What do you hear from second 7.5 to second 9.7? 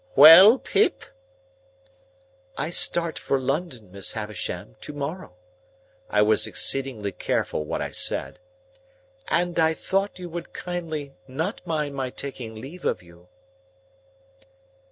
what I said, "and